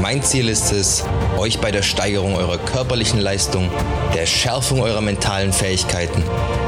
Mein 0.00 0.22
Ziel 0.22 0.48
ist 0.48 0.70
es, 0.70 1.04
euch 1.38 1.58
bei 1.58 1.72
der 1.72 1.82
Steigerung 1.82 2.36
eurer 2.36 2.58
körperlichen 2.58 3.18
Leistung, 3.18 3.68
der 4.14 4.26
Schärfung 4.26 4.80
eurer 4.80 5.00
mentalen 5.00 5.52
Fähigkeiten 5.52 6.22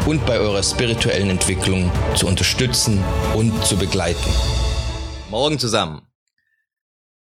und 0.05 0.27
bei 0.27 0.41
eurer 0.41 0.65
spirituellen 0.65 1.31
Entwicklung 1.31 1.93
zu 2.17 2.27
unterstützen 2.27 3.05
und 3.37 3.65
zu 3.65 3.77
begleiten. 3.77 4.31
Morgen 5.31 5.61
zusammen. 5.61 6.03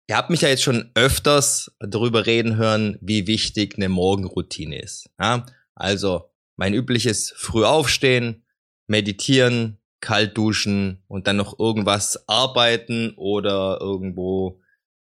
Ihr 0.07 0.16
habt 0.16 0.30
mich 0.30 0.41
ja 0.41 0.47
jetzt 0.47 0.63
schon 0.63 0.91
öfters 0.95 1.75
darüber 1.81 2.25
reden 2.25 2.55
hören, 2.55 2.97
wie 3.02 3.27
wichtig 3.27 3.75
eine 3.75 3.89
Morgenroutine 3.89 4.80
ist. 4.80 5.09
Ja? 5.19 5.45
Also 5.75 6.31
mein 6.55 6.73
übliches 6.73 7.33
früh 7.35 7.66
aufstehen, 7.66 8.45
meditieren, 8.88 9.77
kalt 9.99 10.38
duschen 10.38 11.03
und 11.09 11.27
dann 11.27 11.35
noch 11.35 11.59
irgendwas 11.59 12.30
arbeiten 12.30 13.13
oder 13.17 13.80
irgendwo 13.81 14.61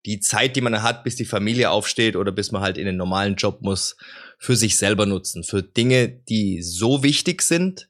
die 0.07 0.21
Zeit, 0.21 0.57
die 0.57 0.61
man 0.61 0.83
hat, 0.83 1.05
bis 1.05 1.17
die 1.17 1.25
Familie 1.25 1.71
aufsteht 1.71 2.17
oder 2.17 2.33
bis 2.33 2.53
man 2.53 2.63
halt 2.63 2.79
in 2.79 2.87
den 2.87 2.97
normalen 2.97 3.37
Job 3.37 3.61
muss, 3.61 3.97
für 4.39 4.57
sich 4.57 4.79
selber 4.79 5.07
nutzen. 5.07 5.45
Für 5.45 5.63
Dinge, 5.63 6.09
die 6.09 6.63
so 6.63 7.03
wichtig 7.03 7.43
sind, 7.43 7.89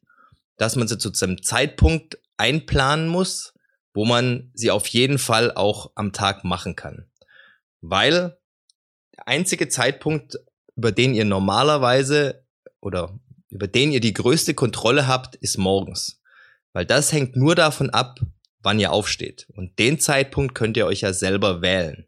dass 0.57 0.77
man 0.77 0.89
sie 0.89 0.99
zu 0.99 1.13
einem 1.25 1.43
Zeitpunkt 1.43 2.19
einplanen 2.37 3.09
muss, 3.09 3.55
wo 3.95 4.05
man 4.05 4.51
sie 4.55 4.71
auf 4.71 4.87
jeden 4.89 5.19
Fall 5.19 5.53
auch 5.53 5.93
am 5.95 6.13
Tag 6.13 6.45
machen 6.45 6.77
kann. 6.77 7.07
Weil 7.81 8.39
der 9.17 9.29
einzige 9.29 9.69
Zeitpunkt, 9.69 10.37
über 10.77 10.93
den 10.93 11.15
ihr 11.15 11.25
normalerweise 11.25 12.45
oder 12.81 13.19
über 13.51 13.69
den 13.69 13.93
ihr 13.93 14.01
die 14.01 14.15
größte 14.15 14.55
Kontrolle 14.55 15.07
habt, 15.07 15.37
ist 15.37 15.59
morgens. 15.59 16.21
Weil 16.73 16.87
das 16.87 17.13
hängt 17.13 17.37
nur 17.37 17.55
davon 17.55 17.91
ab, 17.91 18.21
wann 18.63 18.79
ihr 18.79 18.93
aufsteht. 18.93 19.47
Und 19.55 19.79
den 19.79 19.99
Zeitpunkt 19.99 20.55
könnt 20.55 20.77
ihr 20.77 20.87
euch 20.87 21.01
ja 21.03 21.13
selber 21.13 21.63
wählen. 21.63 22.07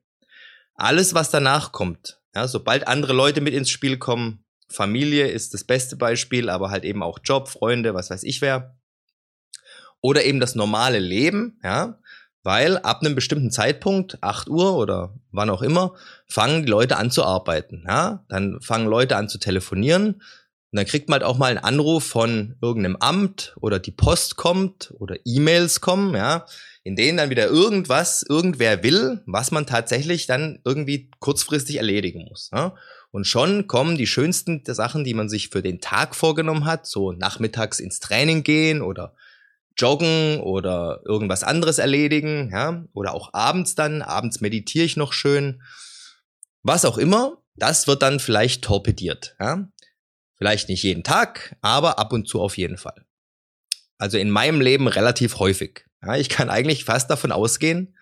Alles, 0.74 1.14
was 1.14 1.30
danach 1.30 1.72
kommt, 1.72 2.20
ja, 2.34 2.48
sobald 2.48 2.88
andere 2.88 3.12
Leute 3.12 3.40
mit 3.40 3.54
ins 3.54 3.70
Spiel 3.70 3.98
kommen, 3.98 4.44
Familie 4.68 5.28
ist 5.28 5.52
das 5.52 5.64
beste 5.64 5.96
Beispiel, 5.96 6.48
aber 6.48 6.70
halt 6.70 6.84
eben 6.84 7.02
auch 7.02 7.18
Job, 7.22 7.48
Freunde, 7.48 7.94
was 7.94 8.10
weiß 8.10 8.22
ich 8.22 8.40
wer. 8.40 8.76
Oder 10.00 10.24
eben 10.24 10.40
das 10.40 10.54
normale 10.54 10.98
Leben, 10.98 11.60
ja, 11.62 11.98
weil 12.42 12.78
ab 12.78 13.00
einem 13.00 13.14
bestimmten 13.14 13.50
Zeitpunkt, 13.50 14.18
8 14.22 14.48
Uhr 14.48 14.76
oder 14.76 15.14
wann 15.30 15.50
auch 15.50 15.62
immer, 15.62 15.94
fangen 16.26 16.64
die 16.64 16.70
Leute 16.70 16.96
an 16.96 17.10
zu 17.10 17.24
arbeiten. 17.24 17.84
Ja? 17.86 18.24
Dann 18.28 18.60
fangen 18.60 18.88
Leute 18.88 19.16
an 19.16 19.28
zu 19.28 19.38
telefonieren, 19.38 20.22
und 20.72 20.78
dann 20.78 20.86
kriegt 20.86 21.10
man 21.10 21.20
halt 21.20 21.28
auch 21.28 21.36
mal 21.36 21.50
einen 21.50 21.58
Anruf 21.58 22.04
von 22.04 22.56
irgendeinem 22.62 22.96
Amt 22.96 23.54
oder 23.60 23.78
die 23.78 23.90
Post 23.90 24.36
kommt 24.36 24.94
oder 24.98 25.16
E-Mails 25.26 25.82
kommen, 25.82 26.14
ja, 26.14 26.46
in 26.82 26.96
denen 26.96 27.18
dann 27.18 27.28
wieder 27.28 27.46
irgendwas, 27.46 28.24
irgendwer 28.26 28.82
will, 28.82 29.20
was 29.26 29.50
man 29.50 29.66
tatsächlich 29.66 30.26
dann 30.26 30.60
irgendwie 30.64 31.10
kurzfristig 31.18 31.76
erledigen 31.76 32.24
muss. 32.26 32.48
Ja. 32.54 32.74
Und 33.10 33.26
schon 33.26 33.66
kommen 33.66 33.98
die 33.98 34.06
schönsten 34.06 34.62
Sachen, 34.64 35.04
die 35.04 35.12
man 35.12 35.28
sich 35.28 35.50
für 35.50 35.60
den 35.60 35.82
Tag 35.82 36.14
vorgenommen 36.14 36.64
hat, 36.64 36.86
so 36.86 37.12
nachmittags 37.12 37.78
ins 37.78 38.00
Training 38.00 38.42
gehen 38.42 38.80
oder 38.80 39.14
joggen 39.76 40.40
oder 40.40 41.02
irgendwas 41.04 41.44
anderes 41.44 41.76
erledigen, 41.76 42.48
ja, 42.50 42.86
oder 42.94 43.12
auch 43.12 43.34
abends 43.34 43.74
dann, 43.74 44.00
abends 44.00 44.40
meditiere 44.40 44.86
ich 44.86 44.96
noch 44.96 45.12
schön. 45.12 45.60
Was 46.62 46.86
auch 46.86 46.96
immer, 46.96 47.36
das 47.56 47.86
wird 47.86 48.00
dann 48.00 48.20
vielleicht 48.20 48.64
torpediert, 48.64 49.36
ja. 49.38 49.68
Vielleicht 50.42 50.68
nicht 50.68 50.82
jeden 50.82 51.04
Tag, 51.04 51.56
aber 51.60 52.00
ab 52.00 52.12
und 52.12 52.26
zu 52.26 52.40
auf 52.40 52.58
jeden 52.58 52.76
Fall. 52.76 53.06
Also 53.96 54.18
in 54.18 54.28
meinem 54.28 54.60
Leben 54.60 54.88
relativ 54.88 55.38
häufig. 55.38 55.86
Ja, 56.02 56.16
ich 56.16 56.28
kann 56.28 56.50
eigentlich 56.50 56.84
fast 56.84 57.08
davon 57.10 57.30
ausgehen, 57.30 57.96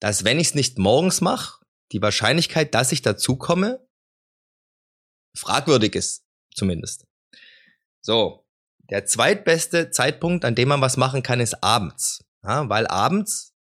dass 0.00 0.24
wenn 0.24 0.40
ich 0.40 0.48
es 0.48 0.54
nicht 0.56 0.78
morgens 0.78 1.20
mache, 1.20 1.64
die 1.92 2.02
Wahrscheinlichkeit, 2.02 2.74
dass 2.74 2.90
ich 2.90 3.02
dazu 3.02 3.36
komme, 3.36 3.86
fragwürdig 5.36 5.94
ist, 5.94 6.24
zumindest. 6.52 7.06
So, 8.04 8.44
der 8.90 9.06
zweitbeste 9.06 9.92
Zeitpunkt, 9.92 10.44
an 10.44 10.56
dem 10.56 10.66
man 10.66 10.80
was 10.80 10.96
machen 10.96 11.22
kann, 11.22 11.38
ist 11.38 11.62
abends. 11.62 12.24
Ja, 12.42 12.68
weil 12.68 12.88
abends, 12.88 13.54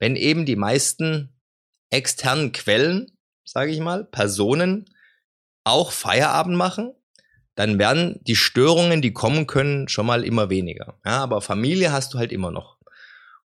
wenn 0.00 0.16
eben 0.16 0.46
die 0.46 0.56
meisten 0.56 1.40
externen 1.90 2.50
Quellen, 2.50 3.16
sage 3.44 3.70
ich 3.70 3.78
mal, 3.78 4.04
Personen 4.04 4.92
auch 5.62 5.92
Feierabend 5.92 6.56
machen, 6.56 6.96
dann 7.60 7.78
werden 7.78 8.18
die 8.22 8.36
Störungen, 8.36 9.02
die 9.02 9.12
kommen 9.12 9.46
können, 9.46 9.86
schon 9.86 10.06
mal 10.06 10.24
immer 10.24 10.48
weniger. 10.48 10.98
Ja, 11.04 11.18
aber 11.18 11.42
Familie 11.42 11.92
hast 11.92 12.14
du 12.14 12.18
halt 12.18 12.32
immer 12.32 12.50
noch. 12.50 12.78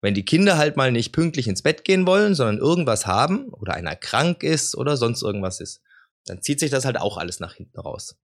Wenn 0.01 0.13
die 0.13 0.25
Kinder 0.25 0.57
halt 0.57 0.75
mal 0.75 0.91
nicht 0.91 1.13
pünktlich 1.13 1.47
ins 1.47 1.61
Bett 1.61 1.85
gehen 1.85 2.05
wollen, 2.05 2.35
sondern 2.35 2.57
irgendwas 2.57 3.07
haben 3.07 3.47
oder 3.53 3.73
einer 3.73 3.95
krank 3.95 4.43
ist 4.43 4.75
oder 4.75 4.97
sonst 4.97 5.21
irgendwas 5.21 5.61
ist, 5.61 5.81
dann 6.25 6.41
zieht 6.41 6.59
sich 6.59 6.69
das 6.69 6.83
halt 6.83 6.99
auch 6.99 7.15
alles 7.15 7.39
nach 7.39 7.53
hinten 7.53 7.79
raus. 7.79 8.17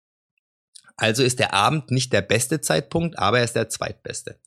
Also 0.98 1.24
ist 1.24 1.40
der 1.40 1.54
Abend 1.54 1.90
nicht 1.90 2.12
der 2.12 2.22
beste 2.22 2.60
Zeitpunkt, 2.60 3.18
aber 3.18 3.38
er 3.38 3.46
ist 3.46 3.56
der 3.56 3.70
zweitbeste. 3.70 4.42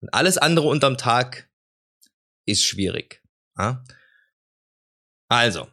Und 0.00 0.14
alles 0.14 0.38
andere 0.38 0.66
unterm 0.66 0.96
Tag 0.96 1.50
ist 2.46 2.64
schwierig. 2.64 3.22
Ja? 3.58 3.84
Also, 5.28 5.68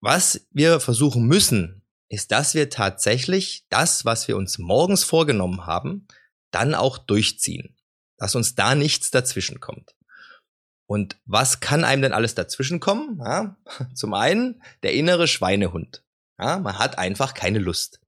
was 0.00 0.46
wir 0.50 0.80
versuchen 0.80 1.26
müssen, 1.26 1.79
ist, 2.10 2.32
dass 2.32 2.54
wir 2.54 2.68
tatsächlich 2.68 3.64
das, 3.70 4.04
was 4.04 4.28
wir 4.28 4.36
uns 4.36 4.58
morgens 4.58 5.04
vorgenommen 5.04 5.64
haben, 5.64 6.06
dann 6.50 6.74
auch 6.74 6.98
durchziehen. 6.98 7.76
Dass 8.18 8.34
uns 8.34 8.54
da 8.54 8.74
nichts 8.74 9.10
dazwischen 9.10 9.60
kommt. 9.60 9.94
Und 10.86 11.18
was 11.24 11.60
kann 11.60 11.84
einem 11.84 12.02
denn 12.02 12.12
alles 12.12 12.34
dazwischen 12.34 12.80
kommen? 12.80 13.20
Ja, 13.24 13.56
zum 13.94 14.12
einen 14.12 14.60
der 14.82 14.92
innere 14.92 15.28
Schweinehund. 15.28 16.02
Ja, 16.38 16.58
man 16.58 16.78
hat 16.78 16.98
einfach 16.98 17.32
keine 17.32 17.60
Lust. 17.60 18.00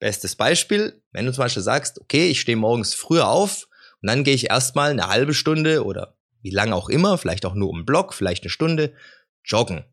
Bestes 0.00 0.34
Beispiel, 0.34 1.00
wenn 1.12 1.26
du 1.26 1.32
zum 1.32 1.44
Beispiel 1.44 1.62
sagst, 1.62 2.00
okay, 2.00 2.28
ich 2.28 2.40
stehe 2.40 2.56
morgens 2.56 2.92
früher 2.92 3.28
auf 3.28 3.68
und 4.02 4.08
dann 4.08 4.24
gehe 4.24 4.34
ich 4.34 4.50
erstmal 4.50 4.90
eine 4.90 5.06
halbe 5.06 5.32
Stunde 5.32 5.84
oder 5.84 6.16
wie 6.42 6.50
lange 6.50 6.74
auch 6.74 6.88
immer, 6.88 7.18
vielleicht 7.18 7.46
auch 7.46 7.54
nur 7.54 7.70
um 7.70 7.86
Block, 7.86 8.14
vielleicht 8.14 8.42
eine 8.42 8.50
Stunde, 8.50 8.94
joggen. 9.44 9.84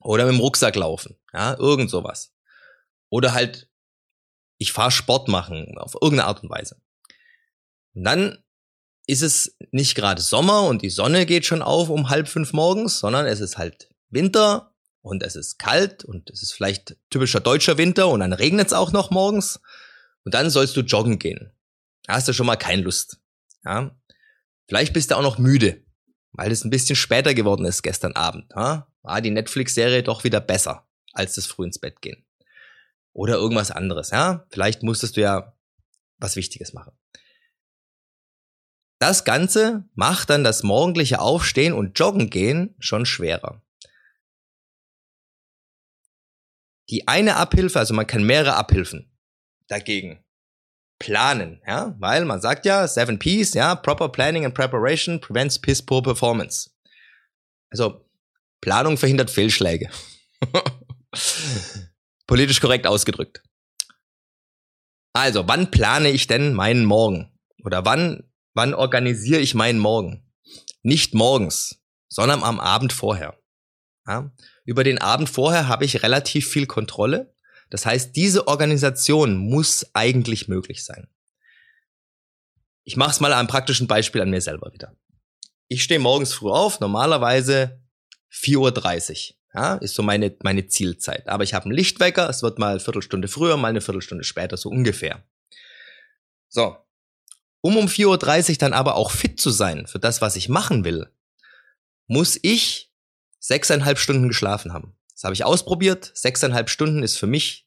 Oder 0.00 0.26
mit 0.26 0.34
dem 0.34 0.40
Rucksack 0.40 0.76
laufen. 0.76 1.16
Ja, 1.32 1.56
irgend 1.58 1.90
sowas. 1.90 2.32
Oder 3.10 3.32
halt, 3.32 3.68
ich 4.58 4.72
fahre 4.72 4.90
Sport 4.90 5.28
machen, 5.28 5.76
auf 5.78 5.94
irgendeine 5.94 6.26
Art 6.26 6.42
und 6.42 6.50
Weise. 6.50 6.80
Und 7.94 8.04
dann 8.04 8.38
ist 9.06 9.22
es 9.22 9.56
nicht 9.70 9.94
gerade 9.94 10.20
Sommer 10.20 10.64
und 10.64 10.82
die 10.82 10.90
Sonne 10.90 11.26
geht 11.26 11.46
schon 11.46 11.62
auf 11.62 11.88
um 11.88 12.10
halb 12.10 12.28
fünf 12.28 12.52
morgens, 12.52 13.00
sondern 13.00 13.26
es 13.26 13.40
ist 13.40 13.56
halt 13.56 13.88
Winter 14.10 14.74
und 15.00 15.22
es 15.22 15.34
ist 15.34 15.58
kalt 15.58 16.04
und 16.04 16.30
es 16.30 16.42
ist 16.42 16.52
vielleicht 16.52 16.96
typischer 17.08 17.40
deutscher 17.40 17.78
Winter 17.78 18.08
und 18.08 18.20
dann 18.20 18.34
regnet 18.34 18.66
es 18.68 18.72
auch 18.74 18.92
noch 18.92 19.10
morgens 19.10 19.60
und 20.24 20.34
dann 20.34 20.50
sollst 20.50 20.76
du 20.76 20.82
joggen 20.82 21.18
gehen. 21.18 21.50
Da 22.04 22.14
hast 22.14 22.28
du 22.28 22.34
schon 22.34 22.46
mal 22.46 22.56
keine 22.56 22.82
Lust. 22.82 23.18
Ja? 23.64 23.96
Vielleicht 24.68 24.92
bist 24.92 25.10
du 25.10 25.16
auch 25.16 25.22
noch 25.22 25.38
müde, 25.38 25.82
weil 26.32 26.52
es 26.52 26.64
ein 26.64 26.70
bisschen 26.70 26.96
später 26.96 27.32
geworden 27.32 27.64
ist 27.64 27.82
gestern 27.82 28.12
Abend. 28.12 28.52
Ja? 28.54 28.92
War 29.08 29.22
die 29.22 29.30
Netflix-Serie 29.30 30.02
doch 30.02 30.22
wieder 30.22 30.38
besser 30.38 30.86
als 31.14 31.34
das 31.34 31.46
früh 31.46 31.64
ins 31.64 31.78
Bett 31.78 32.02
gehen. 32.02 32.26
Oder 33.14 33.36
irgendwas 33.36 33.70
anderes, 33.70 34.10
ja? 34.10 34.46
Vielleicht 34.50 34.82
musstest 34.82 35.16
du 35.16 35.22
ja 35.22 35.56
was 36.18 36.36
Wichtiges 36.36 36.74
machen. 36.74 36.92
Das 39.00 39.24
Ganze 39.24 39.88
macht 39.94 40.28
dann 40.28 40.44
das 40.44 40.62
morgendliche 40.62 41.20
Aufstehen 41.20 41.72
und 41.72 41.98
Joggen 41.98 42.28
gehen 42.28 42.74
schon 42.80 43.06
schwerer. 43.06 43.62
Die 46.90 47.08
eine 47.08 47.36
Abhilfe, 47.36 47.78
also 47.78 47.94
man 47.94 48.06
kann 48.06 48.24
mehrere 48.24 48.56
Abhilfen 48.56 49.10
dagegen 49.68 50.22
planen, 50.98 51.62
ja, 51.66 51.96
weil 51.98 52.26
man 52.26 52.42
sagt 52.42 52.66
ja, 52.66 52.86
seven 52.86 53.18
P's, 53.18 53.54
ja, 53.54 53.74
proper 53.74 54.10
planning 54.10 54.44
and 54.44 54.54
preparation 54.54 55.18
prevents 55.18 55.58
piss 55.58 55.80
poor 55.80 56.02
performance. 56.02 56.70
Also, 57.70 58.07
Planung 58.60 58.96
verhindert 58.96 59.30
Fehlschläge. 59.30 59.90
Politisch 62.26 62.60
korrekt 62.60 62.86
ausgedrückt. 62.86 63.42
Also, 65.12 65.48
wann 65.48 65.70
plane 65.70 66.10
ich 66.10 66.26
denn 66.26 66.54
meinen 66.54 66.84
Morgen? 66.84 67.32
Oder 67.64 67.84
wann, 67.84 68.30
wann 68.54 68.74
organisiere 68.74 69.40
ich 69.40 69.54
meinen 69.54 69.78
Morgen? 69.78 70.30
Nicht 70.82 71.14
morgens, 71.14 71.80
sondern 72.08 72.42
am 72.42 72.60
Abend 72.60 72.92
vorher. 72.92 73.38
Ja? 74.06 74.32
Über 74.64 74.84
den 74.84 74.98
Abend 74.98 75.28
vorher 75.28 75.66
habe 75.68 75.84
ich 75.84 76.02
relativ 76.02 76.48
viel 76.48 76.66
Kontrolle. 76.66 77.34
Das 77.70 77.84
heißt, 77.84 78.14
diese 78.16 78.46
Organisation 78.46 79.36
muss 79.36 79.86
eigentlich 79.94 80.48
möglich 80.48 80.84
sein. 80.84 81.08
Ich 82.84 82.96
mache 82.96 83.10
es 83.10 83.20
mal 83.20 83.32
am 83.32 83.46
praktischen 83.46 83.86
Beispiel 83.86 84.22
an 84.22 84.30
mir 84.30 84.40
selber 84.40 84.72
wieder. 84.72 84.96
Ich 85.68 85.82
stehe 85.82 86.00
morgens 86.00 86.32
früh 86.32 86.50
auf, 86.50 86.80
normalerweise 86.80 87.82
4.30 88.32 89.30
Uhr. 89.30 89.34
Ja, 89.54 89.74
ist 89.76 89.94
so 89.94 90.02
meine, 90.02 90.36
meine 90.42 90.66
Zielzeit. 90.66 91.26
Aber 91.28 91.42
ich 91.42 91.54
habe 91.54 91.64
einen 91.64 91.74
Lichtwecker, 91.74 92.28
es 92.28 92.42
wird 92.42 92.58
mal 92.58 92.72
eine 92.72 92.80
Viertelstunde 92.80 93.28
früher, 93.28 93.56
mal 93.56 93.68
eine 93.68 93.80
Viertelstunde 93.80 94.24
später, 94.24 94.56
so 94.56 94.68
ungefähr. 94.68 95.24
So. 96.48 96.76
Um 97.60 97.76
um 97.76 97.86
4.30 97.86 98.50
Uhr 98.50 98.56
dann 98.58 98.72
aber 98.72 98.94
auch 98.94 99.10
fit 99.10 99.40
zu 99.40 99.50
sein 99.50 99.86
für 99.86 99.98
das, 99.98 100.20
was 100.20 100.36
ich 100.36 100.48
machen 100.48 100.84
will, 100.84 101.10
muss 102.06 102.38
ich 102.42 102.92
sechseinhalb 103.40 103.98
Stunden 103.98 104.28
geschlafen 104.28 104.72
haben. 104.72 104.96
Das 105.12 105.24
habe 105.24 105.34
ich 105.34 105.44
ausprobiert. 105.44 106.12
Sechseinhalb 106.14 106.70
Stunden 106.70 107.02
ist 107.02 107.16
für 107.16 107.26
mich 107.26 107.66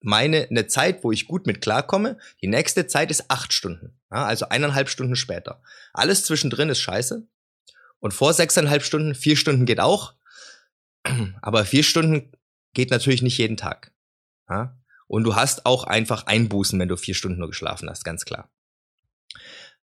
meine 0.00 0.48
eine 0.50 0.66
Zeit, 0.66 1.04
wo 1.04 1.12
ich 1.12 1.26
gut 1.26 1.46
mit 1.46 1.60
klarkomme. 1.60 2.18
Die 2.42 2.48
nächste 2.48 2.86
Zeit 2.86 3.10
ist 3.10 3.30
acht 3.30 3.52
Stunden, 3.52 3.98
ja, 4.10 4.24
also 4.24 4.48
eineinhalb 4.48 4.88
Stunden 4.88 5.16
später. 5.16 5.62
Alles 5.92 6.24
zwischendrin 6.24 6.68
ist 6.68 6.80
scheiße. 6.80 7.26
Und 8.02 8.12
vor 8.12 8.34
sechseinhalb 8.34 8.82
Stunden, 8.82 9.14
vier 9.14 9.36
Stunden 9.36 9.64
geht 9.64 9.78
auch. 9.78 10.14
Aber 11.40 11.64
vier 11.64 11.84
Stunden 11.84 12.32
geht 12.74 12.90
natürlich 12.90 13.22
nicht 13.22 13.38
jeden 13.38 13.56
Tag. 13.56 13.92
Ja? 14.50 14.76
Und 15.06 15.22
du 15.22 15.36
hast 15.36 15.66
auch 15.66 15.84
einfach 15.84 16.26
Einbußen, 16.26 16.78
wenn 16.80 16.88
du 16.88 16.96
vier 16.96 17.14
Stunden 17.14 17.38
nur 17.38 17.48
geschlafen 17.48 17.88
hast, 17.88 18.02
ganz 18.02 18.24
klar. 18.24 18.50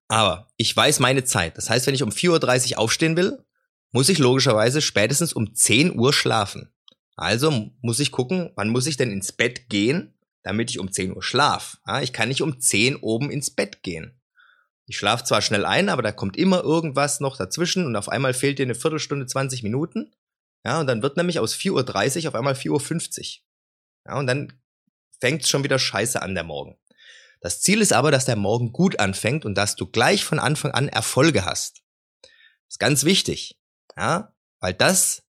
Aber 0.08 0.48
ich 0.56 0.74
weiß 0.74 0.98
meine 1.00 1.24
Zeit. 1.24 1.58
Das 1.58 1.68
heißt, 1.68 1.86
wenn 1.86 1.94
ich 1.94 2.02
um 2.02 2.08
4.30 2.08 2.72
Uhr 2.72 2.78
aufstehen 2.78 3.18
will, 3.18 3.44
muss 3.92 4.08
ich 4.08 4.18
logischerweise 4.18 4.80
spätestens 4.80 5.34
um 5.34 5.54
10 5.54 5.98
Uhr 5.98 6.14
schlafen. 6.14 6.72
Also 7.16 7.70
muss 7.82 8.00
ich 8.00 8.12
gucken, 8.12 8.50
wann 8.56 8.70
muss 8.70 8.86
ich 8.86 8.96
denn 8.96 9.10
ins 9.10 9.32
Bett 9.32 9.68
gehen, 9.68 10.14
damit 10.42 10.70
ich 10.70 10.78
um 10.78 10.90
10 10.90 11.14
Uhr 11.14 11.22
schlaf. 11.22 11.78
Ja, 11.86 12.00
ich 12.00 12.14
kann 12.14 12.28
nicht 12.28 12.40
um 12.40 12.60
10 12.60 12.96
oben 12.96 13.30
ins 13.30 13.50
Bett 13.50 13.82
gehen. 13.82 14.15
Ich 14.86 14.96
schlafe 14.96 15.24
zwar 15.24 15.42
schnell 15.42 15.64
ein, 15.64 15.88
aber 15.88 16.02
da 16.02 16.12
kommt 16.12 16.36
immer 16.36 16.62
irgendwas 16.62 17.18
noch 17.20 17.36
dazwischen 17.36 17.86
und 17.86 17.96
auf 17.96 18.08
einmal 18.08 18.34
fehlt 18.34 18.58
dir 18.58 18.64
eine 18.64 18.76
Viertelstunde, 18.76 19.26
20 19.26 19.64
Minuten. 19.64 20.14
Ja, 20.64 20.80
und 20.80 20.86
dann 20.86 21.02
wird 21.02 21.16
nämlich 21.16 21.38
aus 21.40 21.54
4.30 21.54 22.22
Uhr 22.22 22.28
auf 22.28 22.34
einmal 22.34 22.54
4.50 22.54 23.18
Uhr. 23.18 23.44
Ja, 24.06 24.18
und 24.18 24.26
dann 24.26 24.52
fängt 25.20 25.46
schon 25.46 25.64
wieder 25.64 25.78
scheiße 25.78 26.22
an 26.22 26.34
der 26.34 26.44
Morgen. 26.44 26.78
Das 27.40 27.60
Ziel 27.60 27.80
ist 27.80 27.92
aber, 27.92 28.10
dass 28.10 28.24
der 28.24 28.36
Morgen 28.36 28.72
gut 28.72 28.98
anfängt 28.98 29.44
und 29.44 29.56
dass 29.56 29.76
du 29.76 29.86
gleich 29.86 30.24
von 30.24 30.38
Anfang 30.38 30.70
an 30.70 30.88
Erfolge 30.88 31.44
hast. 31.44 31.82
Das 32.22 32.74
ist 32.74 32.78
ganz 32.78 33.04
wichtig. 33.04 33.60
Ja, 33.96 34.34
weil 34.60 34.74
das, 34.74 35.22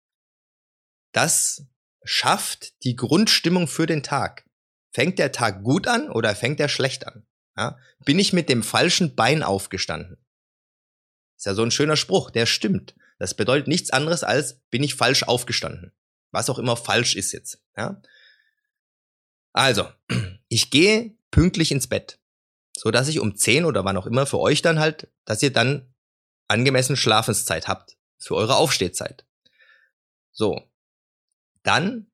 das 1.11 1.65
schafft 2.03 2.83
die 2.83 2.95
Grundstimmung 2.95 3.67
für 3.67 3.85
den 3.85 4.03
Tag. 4.03 4.45
Fängt 4.91 5.19
der 5.19 5.31
Tag 5.31 5.63
gut 5.63 5.87
an 5.87 6.09
oder 6.09 6.35
fängt 6.35 6.59
er 6.59 6.69
schlecht 6.69 7.05
an? 7.05 7.26
Ja? 7.57 7.77
Bin 8.05 8.19
ich 8.19 8.33
mit 8.33 8.49
dem 8.49 8.63
falschen 8.63 9.15
Bein 9.15 9.43
aufgestanden? 9.43 10.17
Ist 11.37 11.45
ja 11.45 11.53
so 11.53 11.63
ein 11.63 11.71
schöner 11.71 11.97
Spruch, 11.97 12.31
der 12.31 12.45
stimmt. 12.45 12.95
Das 13.19 13.33
bedeutet 13.33 13.67
nichts 13.67 13.89
anderes 13.89 14.23
als, 14.23 14.59
bin 14.69 14.83
ich 14.83 14.95
falsch 14.95 15.23
aufgestanden. 15.23 15.91
Was 16.31 16.49
auch 16.49 16.59
immer 16.59 16.77
falsch 16.77 17.15
ist 17.15 17.31
jetzt. 17.31 17.61
Ja? 17.75 18.01
Also, 19.53 19.89
ich 20.49 20.69
gehe 20.69 21.15
pünktlich 21.31 21.71
ins 21.71 21.87
Bett, 21.87 22.19
so 22.77 22.91
dass 22.91 23.07
ich 23.07 23.19
um 23.19 23.35
10 23.35 23.65
oder 23.65 23.83
wann 23.85 23.97
auch 23.97 24.05
immer 24.05 24.25
für 24.25 24.39
euch 24.39 24.61
dann 24.61 24.79
halt, 24.79 25.09
dass 25.25 25.41
ihr 25.41 25.51
dann 25.51 25.93
angemessen 26.47 26.95
Schlafenszeit 26.95 27.67
habt 27.67 27.97
für 28.17 28.35
eure 28.35 28.55
Aufstehzeit. 28.55 29.25
So, 30.31 30.61
dann 31.63 32.11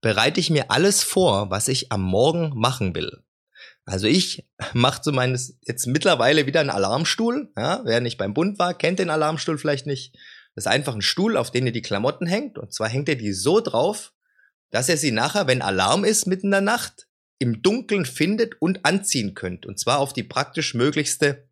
bereite 0.00 0.40
ich 0.40 0.50
mir 0.50 0.70
alles 0.70 1.02
vor, 1.02 1.50
was 1.50 1.68
ich 1.68 1.92
am 1.92 2.02
Morgen 2.02 2.58
machen 2.58 2.94
will. 2.94 3.22
Also 3.88 4.06
ich 4.06 4.46
mache 4.74 5.10
meines 5.12 5.58
jetzt 5.66 5.86
mittlerweile 5.86 6.46
wieder 6.46 6.60
einen 6.60 6.70
Alarmstuhl. 6.70 7.50
Ja, 7.56 7.80
wer 7.84 8.00
nicht 8.00 8.18
beim 8.18 8.34
Bund 8.34 8.58
war, 8.58 8.74
kennt 8.74 8.98
den 8.98 9.10
Alarmstuhl 9.10 9.58
vielleicht 9.58 9.86
nicht. 9.86 10.14
Das 10.54 10.64
ist 10.64 10.70
einfach 10.70 10.94
ein 10.94 11.02
Stuhl, 11.02 11.36
auf 11.36 11.50
den 11.50 11.66
ihr 11.66 11.72
die 11.72 11.82
Klamotten 11.82 12.26
hängt. 12.26 12.58
Und 12.58 12.72
zwar 12.72 12.88
hängt 12.88 13.08
ihr 13.08 13.16
die 13.16 13.32
so 13.32 13.60
drauf, 13.60 14.12
dass 14.70 14.88
ihr 14.88 14.96
sie 14.96 15.12
nachher, 15.12 15.46
wenn 15.46 15.62
Alarm 15.62 16.04
ist, 16.04 16.26
mitten 16.26 16.46
in 16.46 16.52
der 16.52 16.60
Nacht, 16.60 17.06
im 17.38 17.62
Dunkeln 17.62 18.04
findet 18.04 18.60
und 18.60 18.84
anziehen 18.84 19.34
könnt. 19.34 19.64
Und 19.64 19.78
zwar 19.78 20.00
auf 20.00 20.12
die 20.12 20.24
praktisch 20.24 20.74
möglichste 20.74 21.48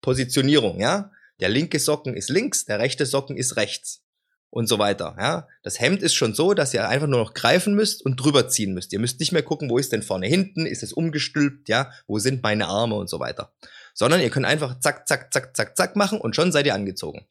Positionierung, 0.00 0.80
ja. 0.80 1.12
Der 1.40 1.50
linke 1.50 1.78
Socken 1.78 2.16
ist 2.16 2.30
links, 2.30 2.64
der 2.64 2.80
rechte 2.80 3.06
Socken 3.06 3.36
ist 3.36 3.56
rechts 3.56 4.02
und 4.50 4.66
so 4.66 4.78
weiter. 4.78 5.16
Ja, 5.18 5.48
das 5.62 5.80
Hemd 5.80 6.02
ist 6.02 6.14
schon 6.14 6.34
so, 6.34 6.54
dass 6.54 6.74
ihr 6.74 6.88
einfach 6.88 7.06
nur 7.06 7.20
noch 7.20 7.34
greifen 7.34 7.74
müsst 7.74 8.04
und 8.04 8.16
drüber 8.16 8.48
ziehen 8.48 8.74
müsst. 8.74 8.92
Ihr 8.92 8.98
müsst 8.98 9.20
nicht 9.20 9.32
mehr 9.32 9.42
gucken, 9.42 9.70
wo 9.70 9.78
ist 9.78 9.92
denn 9.92 10.02
vorne 10.02 10.26
hinten, 10.26 10.66
ist 10.66 10.82
es 10.82 10.92
umgestülpt, 10.92 11.68
ja, 11.68 11.90
wo 12.06 12.18
sind 12.18 12.42
meine 12.42 12.66
Arme 12.66 12.94
und 12.94 13.10
so 13.10 13.20
weiter, 13.20 13.52
sondern 13.94 14.20
ihr 14.20 14.30
könnt 14.30 14.46
einfach 14.46 14.80
zack, 14.80 15.06
zack, 15.06 15.32
zack, 15.32 15.56
zack, 15.56 15.76
zack 15.76 15.96
machen 15.96 16.20
und 16.20 16.34
schon 16.34 16.52
seid 16.52 16.66
ihr 16.66 16.74
angezogen. 16.74 17.26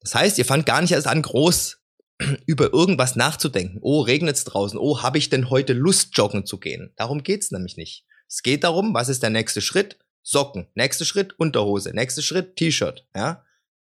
Das 0.00 0.14
heißt, 0.14 0.38
ihr 0.38 0.46
fangt 0.46 0.66
gar 0.66 0.80
nicht 0.80 0.92
erst 0.92 1.06
an, 1.06 1.22
groß 1.22 1.78
über 2.46 2.72
irgendwas 2.72 3.16
nachzudenken. 3.16 3.78
Oh, 3.82 4.00
regnet's 4.00 4.44
draußen? 4.44 4.78
Oh, 4.78 5.02
habe 5.02 5.18
ich 5.18 5.28
denn 5.28 5.50
heute 5.50 5.74
Lust, 5.74 6.16
joggen 6.16 6.46
zu 6.46 6.58
gehen? 6.58 6.92
Darum 6.96 7.22
geht's 7.22 7.50
nämlich 7.50 7.76
nicht. 7.76 8.06
Es 8.26 8.42
geht 8.42 8.64
darum, 8.64 8.94
was 8.94 9.08
ist 9.08 9.22
der 9.22 9.30
nächste 9.30 9.60
Schritt? 9.60 9.98
Socken. 10.22 10.68
Nächster 10.74 11.04
Schritt, 11.04 11.38
Unterhose. 11.38 11.90
Nächster 11.94 12.22
Schritt, 12.22 12.56
T-Shirt. 12.56 13.06
Ja, 13.14 13.44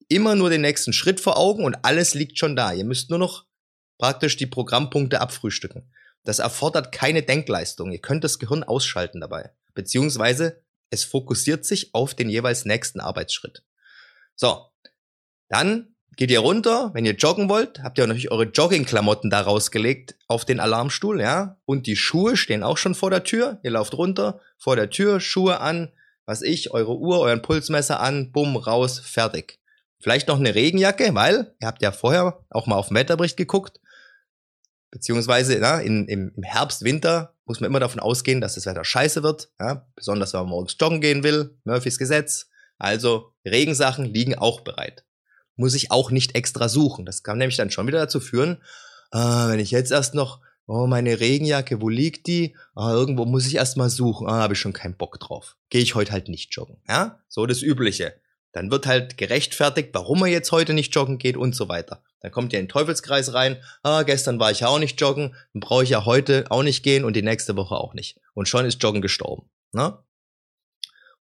immer 0.09 0.35
nur 0.35 0.49
den 0.49 0.61
nächsten 0.61 0.93
Schritt 0.93 1.19
vor 1.19 1.37
Augen 1.37 1.63
und 1.63 1.77
alles 1.83 2.13
liegt 2.13 2.37
schon 2.37 2.55
da. 2.55 2.73
Ihr 2.73 2.85
müsst 2.85 3.09
nur 3.09 3.19
noch 3.19 3.45
praktisch 3.97 4.37
die 4.37 4.47
Programmpunkte 4.47 5.21
abfrühstücken. 5.21 5.91
Das 6.23 6.39
erfordert 6.39 6.91
keine 6.91 7.23
Denkleistung. 7.23 7.91
Ihr 7.91 7.99
könnt 7.99 8.23
das 8.23 8.39
Gehirn 8.39 8.63
ausschalten 8.63 9.21
dabei. 9.21 9.51
Beziehungsweise 9.73 10.61
es 10.89 11.03
fokussiert 11.03 11.65
sich 11.65 11.93
auf 11.93 12.13
den 12.13 12.29
jeweils 12.29 12.65
nächsten 12.65 12.99
Arbeitsschritt. 12.99 13.63
So. 14.35 14.69
Dann 15.49 15.95
geht 16.15 16.31
ihr 16.31 16.39
runter. 16.39 16.91
Wenn 16.93 17.05
ihr 17.05 17.15
joggen 17.15 17.49
wollt, 17.49 17.81
habt 17.83 17.97
ihr 17.97 18.07
natürlich 18.07 18.31
eure 18.31 18.45
Joggingklamotten 18.45 19.29
da 19.29 19.41
rausgelegt 19.41 20.15
auf 20.27 20.45
den 20.45 20.59
Alarmstuhl, 20.59 21.21
ja. 21.21 21.57
Und 21.65 21.87
die 21.87 21.95
Schuhe 21.95 22.37
stehen 22.37 22.63
auch 22.63 22.77
schon 22.77 22.95
vor 22.95 23.09
der 23.09 23.23
Tür. 23.23 23.59
Ihr 23.63 23.71
lauft 23.71 23.95
runter, 23.95 24.39
vor 24.57 24.75
der 24.75 24.89
Tür, 24.89 25.19
Schuhe 25.19 25.59
an, 25.59 25.91
was 26.25 26.41
ich, 26.41 26.71
eure 26.71 26.97
Uhr, 26.97 27.19
euren 27.19 27.41
Pulsmesser 27.41 27.99
an, 27.99 28.31
bumm, 28.31 28.55
raus, 28.55 28.99
fertig. 28.99 29.59
Vielleicht 30.03 30.27
noch 30.27 30.37
eine 30.37 30.53
Regenjacke, 30.53 31.15
weil 31.15 31.55
ihr 31.61 31.67
habt 31.67 31.81
ja 31.81 31.93
vorher 31.93 32.43
auch 32.49 32.67
mal 32.67 32.75
auf 32.75 32.89
den 32.89 32.97
Wetterbericht 32.97 33.37
geguckt. 33.37 33.79
Beziehungsweise 34.91 35.57
na, 35.59 35.79
in, 35.79 36.09
im, 36.09 36.33
im 36.35 36.43
Herbst, 36.43 36.83
Winter 36.83 37.33
muss 37.45 37.61
man 37.61 37.69
immer 37.69 37.79
davon 37.79 38.01
ausgehen, 38.01 38.41
dass 38.41 38.55
das 38.55 38.65
Wetter 38.65 38.83
scheiße 38.83 39.23
wird. 39.23 39.49
Ja? 39.61 39.87
Besonders 39.95 40.33
wenn 40.33 40.41
man 40.41 40.49
morgens 40.49 40.75
joggen 40.77 40.99
gehen 40.99 41.23
will. 41.23 41.57
Murphys 41.63 41.97
Gesetz. 41.97 42.49
Also 42.77 43.31
Regensachen 43.45 44.03
liegen 44.03 44.35
auch 44.35 44.59
bereit. 44.59 45.05
Muss 45.55 45.73
ich 45.73 45.89
auch 45.89 46.11
nicht 46.11 46.35
extra 46.35 46.67
suchen. 46.67 47.05
Das 47.05 47.23
kann 47.23 47.37
nämlich 47.37 47.55
dann 47.55 47.71
schon 47.71 47.87
wieder 47.87 47.99
dazu 47.99 48.19
führen, 48.19 48.61
äh, 49.13 49.17
wenn 49.17 49.59
ich 49.59 49.71
jetzt 49.71 49.93
erst 49.93 50.15
noch, 50.15 50.41
oh, 50.67 50.85
meine 50.85 51.21
Regenjacke, 51.21 51.79
wo 51.79 51.87
liegt 51.87 52.27
die? 52.27 52.57
Ah, 52.75 52.91
irgendwo 52.91 53.23
muss 53.23 53.47
ich 53.47 53.55
erst 53.55 53.77
mal 53.77 53.89
suchen. 53.89 54.27
Ah, 54.27 54.41
habe 54.41 54.53
ich 54.53 54.59
schon 54.59 54.73
keinen 54.73 54.97
Bock 54.97 55.17
drauf. 55.21 55.55
Gehe 55.69 55.81
ich 55.81 55.95
heute 55.95 56.11
halt 56.11 56.27
nicht 56.27 56.53
joggen. 56.53 56.81
Ja, 56.89 57.21
so 57.29 57.45
das 57.45 57.61
Übliche. 57.61 58.15
Dann 58.53 58.71
wird 58.71 58.85
halt 58.85 59.17
gerechtfertigt, 59.17 59.89
warum 59.93 60.21
er 60.21 60.27
jetzt 60.27 60.51
heute 60.51 60.73
nicht 60.73 60.95
joggen 60.95 61.17
geht 61.17 61.35
und 61.37 61.55
so 61.55 61.67
weiter. 61.69 62.03
Dann 62.21 62.31
kommt 62.31 62.53
ihr 62.53 62.59
in 62.59 62.65
den 62.65 62.69
Teufelskreis 62.71 63.33
rein. 63.33 63.61
Ah, 63.81 64.03
gestern 64.03 64.39
war 64.39 64.51
ich 64.51 64.61
ja 64.61 64.67
auch 64.67 64.79
nicht 64.79 65.01
joggen, 65.01 65.35
dann 65.53 65.59
brauche 65.59 65.83
ich 65.83 65.89
ja 65.89 66.05
heute 66.05 66.45
auch 66.49 66.63
nicht 66.63 66.83
gehen 66.83 67.03
und 67.03 67.15
die 67.15 67.21
nächste 67.21 67.57
Woche 67.57 67.75
auch 67.75 67.93
nicht. 67.93 68.19
Und 68.33 68.47
schon 68.47 68.65
ist 68.65 68.81
Joggen 68.81 69.01
gestorben. 69.01 69.49
Ne? 69.73 69.97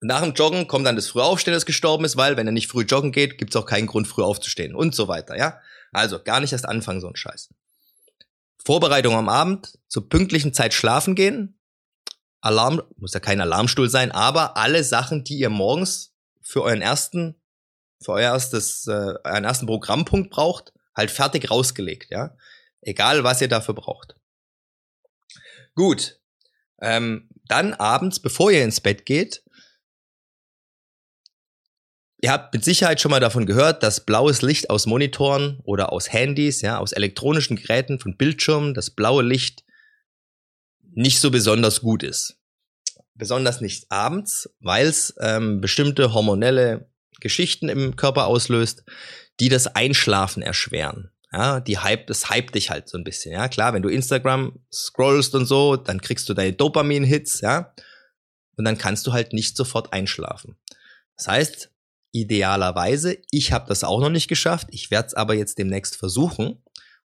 Und 0.00 0.08
nach 0.08 0.22
dem 0.22 0.34
Joggen 0.34 0.66
kommt 0.66 0.86
dann 0.86 0.96
das 0.96 1.08
Frühaufstehen, 1.08 1.54
das 1.54 1.66
gestorben 1.66 2.04
ist, 2.04 2.16
weil 2.16 2.36
wenn 2.36 2.46
er 2.46 2.52
nicht 2.52 2.68
früh 2.68 2.82
joggen 2.82 3.12
geht, 3.12 3.38
gibt 3.38 3.54
es 3.54 3.60
auch 3.60 3.66
keinen 3.66 3.86
Grund, 3.86 4.08
früh 4.08 4.22
aufzustehen 4.22 4.74
und 4.74 4.94
so 4.94 5.08
weiter, 5.08 5.36
ja? 5.36 5.60
Also 5.92 6.22
gar 6.22 6.40
nicht 6.40 6.52
erst 6.52 6.66
anfangen, 6.66 7.00
so 7.00 7.08
ein 7.08 7.16
Scheiß. 7.16 7.50
Vorbereitung 8.64 9.14
am 9.14 9.28
Abend, 9.28 9.78
zur 9.88 10.08
pünktlichen 10.08 10.54
Zeit 10.54 10.74
schlafen 10.74 11.14
gehen. 11.14 11.58
Alarm, 12.40 12.82
muss 12.96 13.12
ja 13.12 13.20
kein 13.20 13.40
Alarmstuhl 13.40 13.90
sein, 13.90 14.10
aber 14.10 14.56
alle 14.56 14.84
Sachen, 14.84 15.24
die 15.24 15.38
ihr 15.38 15.50
morgens 15.50 16.09
für 16.50 16.62
euren 16.62 16.82
ersten, 16.82 17.40
für 18.02 18.12
euer 18.12 18.32
erstes, 18.32 18.86
äh, 18.88 19.14
euren 19.24 19.44
ersten 19.44 19.66
Programmpunkt 19.66 20.30
braucht, 20.30 20.72
halt 20.96 21.10
fertig 21.10 21.50
rausgelegt, 21.50 22.10
ja. 22.10 22.36
Egal, 22.80 23.22
was 23.24 23.40
ihr 23.40 23.48
dafür 23.48 23.74
braucht. 23.74 24.16
Gut. 25.74 26.18
Ähm, 26.80 27.28
dann 27.44 27.74
abends, 27.74 28.20
bevor 28.20 28.50
ihr 28.50 28.64
ins 28.64 28.80
Bett 28.80 29.06
geht, 29.06 29.44
Ihr 32.22 32.32
habt 32.32 32.52
mit 32.52 32.62
Sicherheit 32.62 33.00
schon 33.00 33.12
mal 33.12 33.20
davon 33.20 33.46
gehört, 33.46 33.82
dass 33.82 34.04
blaues 34.04 34.42
Licht 34.42 34.68
aus 34.68 34.84
Monitoren 34.84 35.58
oder 35.62 35.90
aus 35.90 36.12
Handys, 36.12 36.60
ja, 36.60 36.76
aus 36.76 36.92
elektronischen 36.92 37.56
Geräten, 37.56 37.98
von 37.98 38.18
Bildschirmen, 38.18 38.74
das 38.74 38.90
blaue 38.90 39.22
Licht 39.22 39.64
nicht 40.92 41.20
so 41.20 41.30
besonders 41.30 41.80
gut 41.80 42.02
ist 42.02 42.39
besonders 43.20 43.60
nicht 43.60 43.92
abends, 43.92 44.50
weil 44.58 44.88
es 44.88 45.14
ähm, 45.20 45.60
bestimmte 45.60 46.12
hormonelle 46.12 46.90
Geschichten 47.20 47.68
im 47.68 47.94
Körper 47.94 48.26
auslöst, 48.26 48.82
die 49.38 49.48
das 49.48 49.68
Einschlafen 49.68 50.42
erschweren. 50.42 51.12
Ja, 51.32 51.60
die 51.60 51.78
hype, 51.78 52.08
das 52.08 52.28
hype 52.28 52.50
dich 52.50 52.70
halt 52.70 52.88
so 52.88 52.98
ein 52.98 53.04
bisschen. 53.04 53.32
Ja, 53.32 53.46
klar, 53.46 53.72
wenn 53.72 53.82
du 53.82 53.88
Instagram 53.88 54.58
scrollst 54.72 55.36
und 55.36 55.46
so, 55.46 55.76
dann 55.76 56.00
kriegst 56.00 56.28
du 56.28 56.34
deine 56.34 56.52
Dopamin-Hits, 56.52 57.40
ja, 57.40 57.72
und 58.56 58.64
dann 58.64 58.78
kannst 58.78 59.06
du 59.06 59.12
halt 59.12 59.32
nicht 59.32 59.56
sofort 59.56 59.92
einschlafen. 59.92 60.56
Das 61.16 61.28
heißt, 61.28 61.70
idealerweise, 62.12 63.16
ich 63.30 63.52
habe 63.52 63.68
das 63.68 63.84
auch 63.84 64.00
noch 64.00 64.10
nicht 64.10 64.26
geschafft, 64.26 64.66
ich 64.70 64.90
werde 64.90 65.08
es 65.08 65.14
aber 65.14 65.34
jetzt 65.34 65.58
demnächst 65.58 65.96
versuchen. 65.96 66.62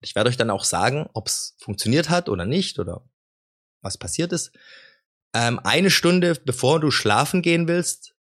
Ich 0.01 0.15
werde 0.15 0.31
euch 0.31 0.37
dann 0.37 0.51
auch 0.51 0.65
sagen, 0.65 1.09
ob 1.15 1.29
es 1.29 1.55
funktioniert 1.59 2.09
hat 2.09 2.29
oder 2.29 2.45
nicht 2.45 2.79
oder 2.79 3.09
was 3.83 3.99
passiert 3.99 4.33
ist. 4.33 4.53
Ähm, 5.35 5.61
eine 5.63 5.91
Stunde 5.91 6.35
bevor 6.45 6.81
du 6.81 6.91
schlafen 6.91 7.43
gehen 7.43 7.69
willst, 7.69 8.15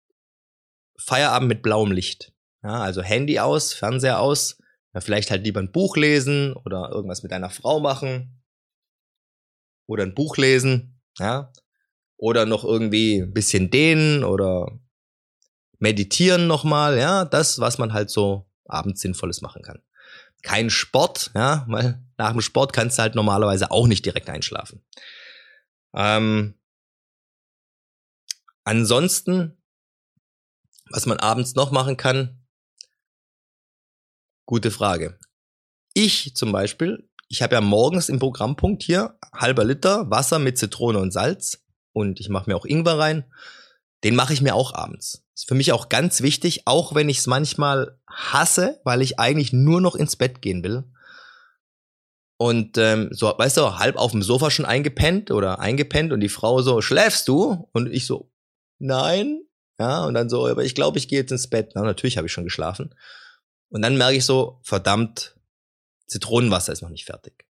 Feierabend 0.98 1.48
mit 1.48 1.62
blauem 1.62 1.92
Licht. 1.92 2.32
Ja, 2.62 2.80
also 2.80 3.02
Handy 3.02 3.38
aus, 3.38 3.72
Fernseher 3.72 4.20
aus, 4.20 4.58
ja, 4.92 5.00
vielleicht 5.00 5.30
halt 5.30 5.44
lieber 5.44 5.60
ein 5.60 5.72
Buch 5.72 5.96
lesen 5.96 6.54
oder 6.54 6.90
irgendwas 6.90 7.22
mit 7.22 7.32
deiner 7.32 7.50
Frau 7.50 7.80
machen 7.80 8.42
oder 9.86 10.02
ein 10.02 10.14
Buch 10.14 10.36
lesen, 10.36 11.00
ja, 11.18 11.52
oder 12.16 12.46
noch 12.46 12.64
irgendwie 12.64 13.22
ein 13.22 13.32
bisschen 13.32 13.70
dehnen 13.70 14.24
oder 14.24 14.78
meditieren 15.78 16.46
nochmal, 16.46 16.98
ja, 16.98 17.24
das, 17.24 17.60
was 17.60 17.78
man 17.78 17.92
halt 17.92 18.10
so 18.10 18.50
abends 18.66 19.00
Sinnvolles 19.00 19.40
machen 19.40 19.62
kann. 19.62 19.80
Kein 20.42 20.68
Sport, 20.70 21.30
ja, 21.34 21.64
weil 21.68 22.02
nach 22.16 22.32
dem 22.32 22.40
Sport 22.40 22.72
kannst 22.72 22.98
du 22.98 23.02
halt 23.02 23.14
normalerweise 23.14 23.70
auch 23.70 23.86
nicht 23.86 24.04
direkt 24.04 24.28
einschlafen. 24.28 24.84
Ähm, 25.94 26.57
ansonsten, 28.68 29.56
was 30.90 31.06
man 31.06 31.18
abends 31.18 31.54
noch 31.54 31.70
machen 31.70 31.96
kann, 31.96 32.44
gute 34.44 34.70
Frage. 34.70 35.18
Ich 35.94 36.34
zum 36.36 36.52
Beispiel, 36.52 37.08
ich 37.28 37.40
habe 37.40 37.54
ja 37.54 37.62
morgens 37.62 38.10
im 38.10 38.18
Programmpunkt 38.18 38.82
hier 38.82 39.18
halber 39.32 39.64
Liter 39.64 40.10
Wasser 40.10 40.38
mit 40.38 40.58
Zitrone 40.58 40.98
und 40.98 41.12
Salz 41.12 41.64
und 41.94 42.20
ich 42.20 42.28
mache 42.28 42.50
mir 42.50 42.56
auch 42.56 42.66
Ingwer 42.66 42.98
rein. 42.98 43.24
Den 44.04 44.14
mache 44.14 44.34
ich 44.34 44.42
mir 44.42 44.54
auch 44.54 44.74
abends. 44.74 45.24
Ist 45.34 45.48
für 45.48 45.54
mich 45.54 45.72
auch 45.72 45.88
ganz 45.88 46.20
wichtig, 46.20 46.66
auch 46.66 46.94
wenn 46.94 47.08
ich 47.08 47.18
es 47.18 47.26
manchmal 47.26 47.98
hasse, 48.06 48.82
weil 48.84 49.00
ich 49.00 49.18
eigentlich 49.18 49.54
nur 49.54 49.80
noch 49.80 49.94
ins 49.94 50.16
Bett 50.16 50.42
gehen 50.42 50.62
will. 50.62 50.84
Und 52.36 52.76
ähm, 52.76 53.08
so, 53.12 53.32
weißt 53.34 53.56
du, 53.56 53.78
halb 53.78 53.96
auf 53.96 54.12
dem 54.12 54.22
Sofa 54.22 54.50
schon 54.50 54.66
eingepennt 54.66 55.30
oder 55.30 55.58
eingepennt 55.58 56.12
und 56.12 56.20
die 56.20 56.28
Frau 56.28 56.60
so, 56.60 56.82
schläfst 56.82 57.26
du? 57.28 57.68
Und 57.72 57.90
ich 57.90 58.06
so, 58.06 58.30
nein. 58.78 59.42
Ja, 59.78 60.04
und 60.04 60.14
dann 60.14 60.28
so, 60.28 60.46
aber 60.46 60.64
ich 60.64 60.74
glaube, 60.74 60.98
ich 60.98 61.08
gehe 61.08 61.20
jetzt 61.20 61.30
ins 61.30 61.48
Bett. 61.48 61.72
Na, 61.74 61.82
natürlich 61.82 62.16
habe 62.16 62.26
ich 62.26 62.32
schon 62.32 62.44
geschlafen. 62.44 62.94
Und 63.68 63.82
dann 63.82 63.96
merke 63.96 64.16
ich 64.16 64.24
so, 64.24 64.58
verdammt, 64.62 65.36
Zitronenwasser 66.06 66.72
ist 66.72 66.82
noch 66.82 66.88
nicht 66.88 67.04
fertig. 67.04 67.46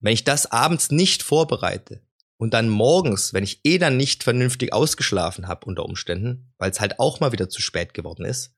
Wenn 0.00 0.12
ich 0.12 0.24
das 0.24 0.50
abends 0.50 0.90
nicht 0.90 1.22
vorbereite 1.22 2.02
und 2.36 2.52
dann 2.52 2.68
morgens, 2.68 3.32
wenn 3.32 3.44
ich 3.44 3.60
eh 3.64 3.78
dann 3.78 3.96
nicht 3.96 4.24
vernünftig 4.24 4.72
ausgeschlafen 4.72 5.48
habe 5.48 5.64
unter 5.66 5.84
Umständen, 5.84 6.52
weil 6.58 6.70
es 6.70 6.80
halt 6.80 6.98
auch 6.98 7.20
mal 7.20 7.32
wieder 7.32 7.48
zu 7.48 7.62
spät 7.62 7.94
geworden 7.94 8.26
ist, 8.26 8.54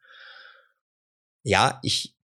ja, 1.44 1.78
ich 1.84 2.16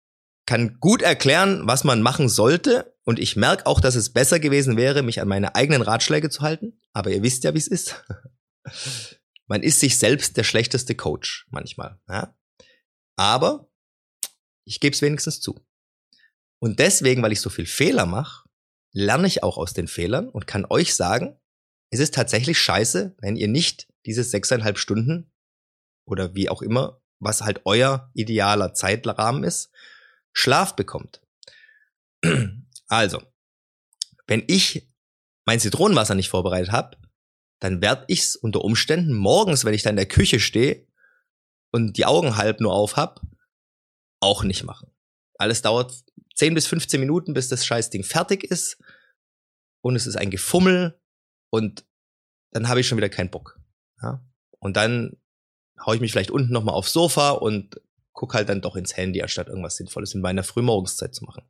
kann 0.48 0.80
gut 0.80 1.04
erklären, 1.04 1.62
was 1.66 1.84
man 1.84 2.02
machen 2.02 2.28
sollte. 2.28 2.96
Und 3.04 3.20
ich 3.20 3.36
merke 3.36 3.68
auch, 3.68 3.80
dass 3.80 3.96
es 3.96 4.12
besser 4.12 4.40
gewesen 4.40 4.78
wäre, 4.78 5.04
mich 5.04 5.22
an 5.22 5.28
meine 5.28 5.54
eigenen 5.56 5.82
Ratschläge 5.82 6.30
zu 6.30 6.42
halten. 6.42 6.80
Aber 6.94 7.12
ihr 7.12 7.22
wisst 7.22 7.44
ja, 7.44 7.54
wie 7.54 7.60
es 7.60 7.68
ist. 7.68 8.04
man 9.52 9.64
ist 9.64 9.82
sich 9.82 9.98
selbst 9.98 10.38
der 10.38 10.46
schlechteste 10.46 10.96
Coach 10.96 11.46
manchmal. 11.50 12.00
Ja? 12.08 12.34
Aber 13.18 13.70
ich 14.66 14.80
gebe 14.80 14.96
es 14.96 15.02
wenigstens 15.02 15.42
zu. 15.42 15.60
Und 16.60 16.80
deswegen, 16.80 17.22
weil 17.22 17.34
ich 17.34 17.42
so 17.42 17.50
viel 17.50 17.66
Fehler 17.66 18.06
mache, 18.06 18.48
lerne 18.94 19.28
ich 19.28 19.44
auch 19.44 19.58
aus 19.58 19.74
den 19.74 19.90
Fehlern 19.90 20.30
und 20.30 20.48
kann 20.48 20.66
euch 20.70 20.96
sagen, 20.96 21.38
es 21.90 22.00
ist 22.00 22.14
tatsächlich 22.14 22.60
scheiße, 22.60 23.18
wenn 23.20 23.36
ihr 23.36 23.50
nicht 23.50 23.92
diese 24.06 24.24
sechseinhalb 24.24 24.78
Stunden 24.78 25.34
oder 26.08 26.34
wie 26.34 26.48
auch 26.48 26.62
immer, 26.62 27.02
was 27.20 27.42
halt 27.42 27.64
euer 27.66 28.10
idealer 28.14 28.74
Zeitrahmen 28.74 29.44
ist, 29.44 29.70
Schlaf 30.32 30.78
bekommt. 30.78 31.22
Also, 32.88 33.22
wenn 34.28 34.46
ich 34.48 34.90
mein 35.46 35.60
Zitronenwasser 35.60 36.16
nicht 36.16 36.30
vorbereitet 36.30 36.72
habe, 36.72 36.96
dann 37.62 37.82
werde 37.82 38.04
ich 38.08 38.22
es 38.22 38.36
unter 38.36 38.64
Umständen 38.64 39.14
morgens, 39.14 39.64
wenn 39.64 39.74
ich 39.74 39.84
dann 39.84 39.92
in 39.92 39.98
der 39.98 40.08
Küche 40.08 40.40
stehe 40.40 40.86
und 41.72 41.96
die 41.96 42.06
Augen 42.06 42.36
halb 42.36 42.60
nur 42.60 42.74
auf 42.74 42.98
hab, 42.98 43.22
auch 44.20 44.44
nicht 44.44 44.64
machen. 44.64 44.92
Alles 45.36 45.62
dauert 45.62 45.94
10 46.36 46.56
bis 46.56 46.68
15 46.68 47.00
Minuten, 47.00 47.34
bis 47.34 47.48
das 47.48 47.66
Scheißding 47.66 48.04
fertig 48.04 48.44
ist 48.44 48.78
und 49.82 49.96
es 49.96 50.08
ist 50.08 50.18
ein 50.18 50.32
Gefummel 50.32 51.00
und 51.52 51.86
dann 52.52 52.68
habe 52.68 52.80
ich 52.80 52.88
schon 52.88 52.98
wieder 52.98 53.10
keinen 53.10 53.30
Bock. 53.30 53.60
Ja? 54.02 54.26
Und 54.60 54.76
dann 54.76 55.18
hau 55.86 55.94
ich 55.94 56.02
mich 56.02 56.12
vielleicht 56.12 56.32
unten 56.32 56.52
nochmal 56.52 56.76
aufs 56.76 56.94
Sofa 56.94 57.30
und 57.30 57.80
guck 58.12 58.34
halt 58.34 58.50
dann 58.50 58.62
doch 58.62 58.76
ins 58.76 58.98
Handy, 58.98 59.22
anstatt 59.22 59.48
irgendwas 59.48 59.78
Sinnvolles 59.78 60.16
in 60.16 60.22
meiner 60.22 60.44
Frühmorgenszeit 60.44 61.14
zu 61.14 61.26
machen. 61.26 61.44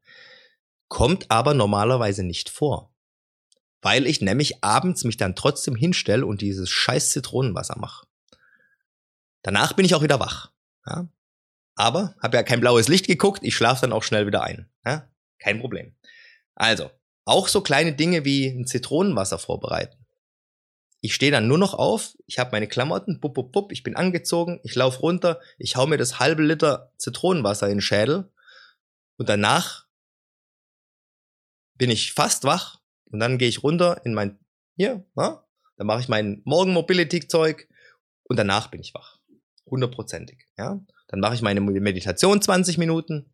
Kommt 0.89 1.31
aber 1.31 1.53
normalerweise 1.53 2.23
nicht 2.23 2.49
vor. 2.49 2.90
Weil 3.81 4.05
ich 4.05 4.21
nämlich 4.21 4.63
abends 4.63 5.03
mich 5.03 5.17
dann 5.17 5.35
trotzdem 5.35 5.75
hinstelle 5.75 6.25
und 6.25 6.41
dieses 6.41 6.69
scheiß 6.69 7.11
Zitronenwasser 7.11 7.77
mache. 7.79 8.05
Danach 9.41 9.73
bin 9.73 9.85
ich 9.85 9.95
auch 9.95 10.03
wieder 10.03 10.19
wach. 10.19 10.51
Ja? 10.85 11.07
Aber 11.75 12.15
habe 12.21 12.37
ja 12.37 12.43
kein 12.43 12.59
blaues 12.59 12.87
Licht 12.87 13.07
geguckt, 13.07 13.39
ich 13.43 13.55
schlafe 13.55 13.81
dann 13.81 13.93
auch 13.93 14.03
schnell 14.03 14.27
wieder 14.27 14.43
ein. 14.43 14.69
Ja? 14.85 15.09
Kein 15.39 15.59
Problem. 15.59 15.95
Also, 16.53 16.91
auch 17.25 17.47
so 17.47 17.61
kleine 17.61 17.93
Dinge 17.93 18.23
wie 18.23 18.47
ein 18.47 18.67
Zitronenwasser 18.67 19.39
vorbereiten 19.39 20.01
ich 21.01 21.15
stehe 21.15 21.31
dann 21.31 21.47
nur 21.47 21.57
noch 21.57 21.73
auf, 21.73 22.15
ich 22.27 22.37
habe 22.37 22.51
meine 22.51 22.67
Klamotten, 22.67 23.19
bup, 23.19 23.33
bup, 23.33 23.51
bup, 23.51 23.71
ich 23.71 23.81
bin 23.81 23.95
angezogen, 23.95 24.59
ich 24.63 24.75
laufe 24.75 24.99
runter, 24.99 25.41
ich 25.57 25.75
hau 25.75 25.87
mir 25.87 25.97
das 25.97 26.19
halbe 26.19 26.43
Liter 26.43 26.93
Zitronenwasser 26.97 27.67
in 27.67 27.77
den 27.77 27.81
Schädel 27.81 28.31
und 29.17 29.27
danach 29.27 29.87
bin 31.75 31.89
ich 31.89 32.13
fast 32.13 32.43
wach 32.43 32.79
und 33.11 33.19
dann 33.19 33.37
gehe 33.37 33.49
ich 33.49 33.63
runter 33.63 34.01
in 34.05 34.13
mein, 34.13 34.39
hier, 34.75 35.05
ja, 35.15 35.45
dann 35.77 35.87
mache 35.87 36.01
ich 36.01 36.07
mein 36.07 36.41
Morgen-Mobility-Zeug 36.45 37.67
und 38.23 38.37
danach 38.37 38.69
bin 38.69 38.81
ich 38.81 38.93
wach. 38.93 39.19
Hundertprozentig, 39.65 40.47
ja. 40.57 40.79
Dann 41.07 41.19
mache 41.19 41.35
ich 41.35 41.41
meine 41.41 41.61
Meditation 41.61 42.41
20 42.41 42.77
Minuten 42.77 43.33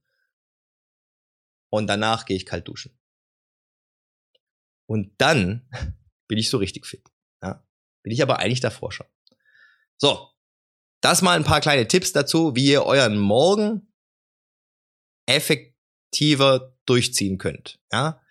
und 1.69 1.87
danach 1.87 2.25
gehe 2.25 2.37
ich 2.37 2.45
kalt 2.45 2.67
duschen. 2.67 2.97
Und 4.87 5.13
dann 5.19 5.69
bin 6.27 6.37
ich 6.37 6.49
so 6.49 6.57
richtig 6.57 6.85
fit. 6.85 7.03
Ja. 7.41 7.63
Bin 8.03 8.11
ich 8.11 8.21
aber 8.21 8.39
eigentlich 8.39 8.61
davor 8.61 8.91
schon. 8.91 9.07
So. 9.97 10.29
Das 11.01 11.21
mal 11.21 11.35
ein 11.35 11.43
paar 11.43 11.61
kleine 11.61 11.87
Tipps 11.87 12.11
dazu, 12.11 12.55
wie 12.55 12.71
ihr 12.71 12.83
euren 12.83 13.19
Morgen 13.19 13.93
effektiver 15.27 16.75
durchziehen 16.85 17.37
könnt. 17.37 17.79
Ja. 17.91 18.21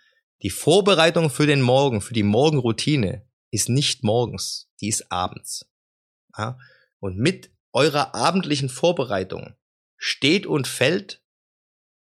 Die 0.42 0.50
Vorbereitung 0.50 1.30
für 1.30 1.46
den 1.46 1.62
Morgen, 1.62 2.00
für 2.00 2.14
die 2.14 2.22
Morgenroutine 2.22 3.26
ist 3.50 3.68
nicht 3.68 4.04
morgens, 4.04 4.68
die 4.80 4.88
ist 4.88 5.10
abends. 5.10 5.70
Ja. 6.36 6.58
Und 6.98 7.18
mit 7.18 7.50
eurer 7.72 8.14
abendlichen 8.14 8.68
Vorbereitung 8.68 9.54
steht 9.96 10.46
und 10.46 10.66
fällt 10.66 11.22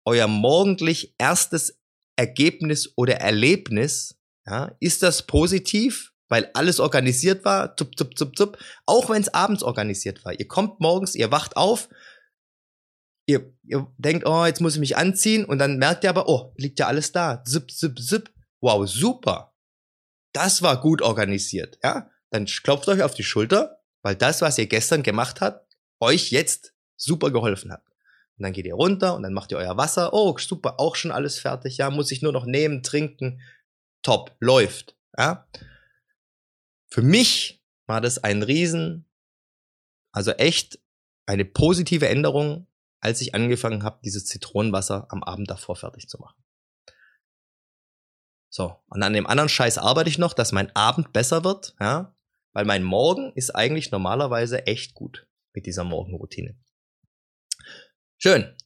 euer 0.04 0.26
morgendlich 0.26 1.14
erstes 1.18 1.80
Ergebnis 2.16 2.92
oder 2.96 3.16
Erlebnis. 3.16 4.18
Ja, 4.46 4.76
ist 4.78 5.02
das 5.02 5.26
positiv 5.26 6.14
weil 6.28 6.50
alles 6.54 6.80
organisiert 6.80 7.44
war, 7.44 7.76
zup, 7.76 7.96
zup, 7.96 8.16
zup, 8.18 8.36
zup, 8.36 8.58
auch 8.86 9.10
wenn 9.10 9.22
es 9.22 9.32
abends 9.32 9.62
organisiert 9.62 10.24
war. 10.24 10.32
Ihr 10.38 10.48
kommt 10.48 10.80
morgens, 10.80 11.14
ihr 11.14 11.30
wacht 11.30 11.56
auf, 11.56 11.88
ihr, 13.26 13.54
ihr 13.62 13.86
denkt, 13.98 14.26
oh, 14.26 14.44
jetzt 14.44 14.60
muss 14.60 14.74
ich 14.74 14.80
mich 14.80 14.96
anziehen 14.96 15.44
und 15.44 15.58
dann 15.58 15.78
merkt 15.78 16.04
ihr 16.04 16.10
aber, 16.10 16.28
oh, 16.28 16.52
liegt 16.56 16.78
ja 16.78 16.86
alles 16.86 17.12
da. 17.12 17.42
Zip, 17.44 17.70
zip, 17.70 17.98
zip. 17.98 18.32
Wow, 18.60 18.88
super. 18.88 19.54
Das 20.32 20.62
war 20.62 20.80
gut 20.80 21.02
organisiert, 21.02 21.78
ja? 21.82 22.10
Dann 22.30 22.46
klopft 22.46 22.88
euch 22.88 23.02
auf 23.02 23.14
die 23.14 23.22
Schulter, 23.22 23.80
weil 24.02 24.16
das, 24.16 24.40
was 24.40 24.58
ihr 24.58 24.66
gestern 24.66 25.02
gemacht 25.02 25.40
habt, 25.40 25.76
euch 26.00 26.30
jetzt 26.30 26.74
super 26.96 27.30
geholfen 27.30 27.72
hat. 27.72 27.84
Und 28.36 28.42
dann 28.42 28.52
geht 28.52 28.66
ihr 28.66 28.74
runter 28.74 29.14
und 29.14 29.22
dann 29.22 29.32
macht 29.32 29.52
ihr 29.52 29.58
euer 29.58 29.76
Wasser. 29.76 30.12
Oh, 30.12 30.36
super, 30.38 30.80
auch 30.80 30.96
schon 30.96 31.12
alles 31.12 31.38
fertig. 31.38 31.76
Ja, 31.76 31.90
muss 31.90 32.10
ich 32.10 32.20
nur 32.20 32.32
noch 32.32 32.46
nehmen, 32.46 32.82
trinken. 32.82 33.40
Top, 34.02 34.34
läuft. 34.40 34.96
Ja. 35.16 35.46
Für 36.90 37.02
mich 37.02 37.62
war 37.86 38.00
das 38.00 38.18
ein 38.18 38.42
Riesen, 38.42 39.06
also 40.12 40.32
echt 40.32 40.80
eine 41.26 41.44
positive 41.44 42.08
Änderung, 42.08 42.66
als 43.04 43.20
ich 43.20 43.34
angefangen 43.34 43.82
habe, 43.82 44.00
dieses 44.02 44.24
Zitronenwasser 44.24 45.06
am 45.10 45.22
Abend 45.22 45.50
davor 45.50 45.76
fertig 45.76 46.08
zu 46.08 46.18
machen. 46.18 46.42
So, 48.50 48.80
und 48.86 49.02
an 49.02 49.12
dem 49.12 49.26
anderen 49.26 49.48
Scheiß 49.48 49.78
arbeite 49.78 50.08
ich 50.08 50.18
noch, 50.18 50.32
dass 50.32 50.52
mein 50.52 50.74
Abend 50.74 51.12
besser 51.12 51.44
wird, 51.44 51.74
ja, 51.80 52.16
weil 52.54 52.64
mein 52.64 52.82
Morgen 52.82 53.32
ist 53.34 53.50
eigentlich 53.50 53.90
normalerweise 53.90 54.66
echt 54.66 54.94
gut 54.94 55.26
mit 55.52 55.66
dieser 55.66 55.84
Morgenroutine. 55.84 56.56
Schön. 58.16 58.56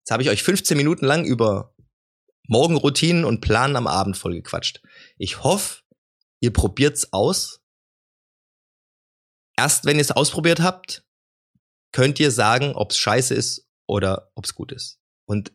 Jetzt 0.00 0.10
habe 0.10 0.22
ich 0.22 0.30
euch 0.30 0.42
15 0.42 0.76
Minuten 0.76 1.06
lang 1.06 1.24
über 1.24 1.74
Morgenroutinen 2.48 3.24
und 3.24 3.40
Planen 3.40 3.76
am 3.76 3.86
Abend 3.86 4.16
vollgequatscht. 4.16 4.82
Ich 5.16 5.42
hoffe, 5.42 5.82
ihr 6.40 6.52
probiert's 6.52 7.12
aus. 7.12 7.62
Erst 9.56 9.84
wenn 9.84 9.96
ihr 9.96 10.02
es 10.02 10.10
ausprobiert 10.10 10.60
habt, 10.60 11.07
könnt 11.92 12.20
ihr 12.20 12.30
sagen, 12.30 12.74
ob 12.74 12.90
es 12.90 12.98
scheiße 12.98 13.34
ist 13.34 13.68
oder 13.86 14.30
ob 14.34 14.44
es 14.44 14.54
gut 14.54 14.72
ist. 14.72 14.98
Und 15.26 15.52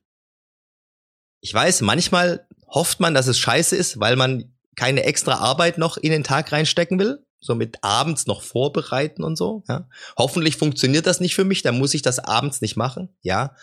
ich 1.41 1.53
weiß, 1.53 1.81
manchmal 1.81 2.47
hofft 2.67 2.99
man, 2.99 3.13
dass 3.13 3.27
es 3.27 3.37
scheiße 3.37 3.75
ist, 3.75 3.99
weil 3.99 4.15
man 4.15 4.55
keine 4.75 5.03
extra 5.03 5.35
Arbeit 5.35 5.77
noch 5.77 5.97
in 5.97 6.11
den 6.11 6.23
Tag 6.23 6.51
reinstecken 6.51 6.99
will. 6.99 7.25
So 7.39 7.55
mit 7.55 7.83
abends 7.83 8.25
noch 8.25 8.41
vorbereiten 8.41 9.23
und 9.23 9.35
so. 9.35 9.63
Ja. 9.67 9.89
Hoffentlich 10.17 10.55
funktioniert 10.55 11.05
das 11.05 11.19
nicht 11.19 11.35
für 11.35 11.43
mich, 11.43 11.61
dann 11.61 11.77
muss 11.77 11.93
ich 11.93 12.01
das 12.01 12.19
abends 12.19 12.61
nicht 12.61 12.77
machen. 12.77 13.15
Ja. 13.21 13.55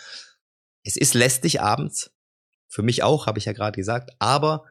Es 0.84 0.96
ist 0.96 1.14
lästig 1.14 1.62
abends. 1.62 2.12
Für 2.68 2.82
mich 2.82 3.02
auch, 3.02 3.26
habe 3.26 3.38
ich 3.38 3.46
ja 3.46 3.52
gerade 3.52 3.76
gesagt. 3.76 4.10
Aber 4.18 4.64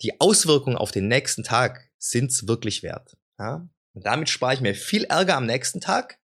die 0.00 0.20
Auswirkungen 0.20 0.76
auf 0.76 0.90
den 0.90 1.08
nächsten 1.08 1.44
Tag 1.44 1.90
sind's 1.98 2.48
wirklich 2.48 2.82
wert. 2.82 3.16
Ja. 3.38 3.68
Und 3.92 4.06
damit 4.06 4.30
spare 4.30 4.54
ich 4.54 4.60
mir 4.60 4.74
viel 4.74 5.04
Ärger 5.04 5.36
am 5.36 5.46
nächsten 5.46 5.80
Tag, 5.80 6.18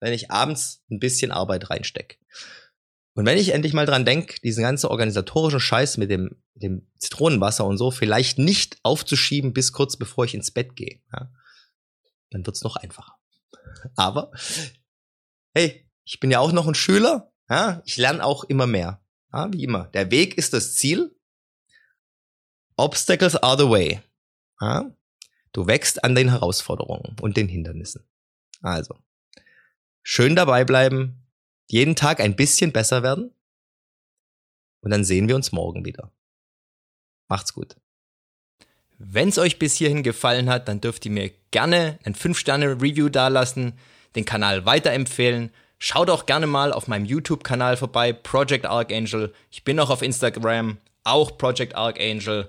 wenn 0.00 0.12
ich 0.12 0.30
abends 0.30 0.84
ein 0.90 0.98
bisschen 0.98 1.30
Arbeit 1.30 1.70
reinstecke. 1.70 2.16
Und 3.14 3.24
wenn 3.24 3.38
ich 3.38 3.54
endlich 3.54 3.72
mal 3.72 3.86
dran 3.86 4.04
denke, 4.04 4.38
diesen 4.40 4.62
ganzen 4.62 4.88
organisatorischen 4.88 5.60
Scheiß 5.60 5.96
mit 5.96 6.10
dem, 6.10 6.42
dem 6.54 6.86
Zitronenwasser 6.98 7.64
und 7.64 7.78
so 7.78 7.90
vielleicht 7.90 8.38
nicht 8.38 8.78
aufzuschieben 8.82 9.54
bis 9.54 9.72
kurz 9.72 9.96
bevor 9.96 10.26
ich 10.26 10.34
ins 10.34 10.50
Bett 10.50 10.76
gehe, 10.76 11.00
ja, 11.12 11.30
dann 12.30 12.44
wird's 12.44 12.62
noch 12.62 12.76
einfacher. 12.76 13.14
Aber 13.94 14.32
hey, 15.54 15.88
ich 16.04 16.20
bin 16.20 16.30
ja 16.30 16.40
auch 16.40 16.52
noch 16.52 16.66
ein 16.66 16.74
Schüler, 16.74 17.32
ja, 17.48 17.80
ich 17.86 17.96
lerne 17.96 18.24
auch 18.24 18.44
immer 18.44 18.66
mehr. 18.66 19.00
Ja, 19.32 19.52
wie 19.52 19.64
immer. 19.64 19.86
Der 19.88 20.10
Weg 20.10 20.36
ist 20.36 20.52
das 20.52 20.74
Ziel. 20.74 21.14
Obstacles 22.76 23.36
are 23.36 23.58
the 23.58 23.68
way. 23.68 24.00
Ja, 24.60 24.90
du 25.52 25.66
wächst 25.66 26.04
an 26.04 26.14
den 26.14 26.28
Herausforderungen 26.28 27.16
und 27.20 27.36
den 27.36 27.48
Hindernissen. 27.48 28.06
Also, 28.60 28.98
schön 30.08 30.36
dabei 30.36 30.64
bleiben, 30.64 31.26
jeden 31.66 31.96
Tag 31.96 32.20
ein 32.20 32.36
bisschen 32.36 32.72
besser 32.72 33.02
werden. 33.02 33.34
Und 34.80 34.92
dann 34.92 35.02
sehen 35.02 35.26
wir 35.26 35.34
uns 35.34 35.50
morgen 35.50 35.84
wieder. 35.84 36.12
Macht's 37.26 37.52
gut. 37.52 37.74
Wenn 38.98 39.30
es 39.30 39.38
euch 39.38 39.58
bis 39.58 39.74
hierhin 39.74 40.04
gefallen 40.04 40.48
hat, 40.48 40.68
dann 40.68 40.80
dürft 40.80 41.04
ihr 41.06 41.10
mir 41.10 41.32
gerne 41.50 41.98
ein 42.04 42.14
5-Sterne-Review 42.14 43.08
dalassen, 43.08 43.72
den 44.14 44.24
Kanal 44.24 44.64
weiterempfehlen. 44.64 45.50
Schaut 45.80 46.08
auch 46.08 46.24
gerne 46.24 46.46
mal 46.46 46.72
auf 46.72 46.86
meinem 46.86 47.04
YouTube-Kanal 47.04 47.76
vorbei, 47.76 48.12
Project 48.12 48.64
Archangel. 48.64 49.34
Ich 49.50 49.64
bin 49.64 49.80
auch 49.80 49.90
auf 49.90 50.02
Instagram, 50.02 50.78
auch 51.02 51.36
Project 51.36 51.74
Archangel. 51.74 52.48